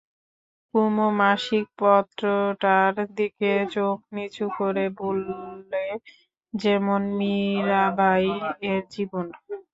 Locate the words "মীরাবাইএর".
7.19-8.51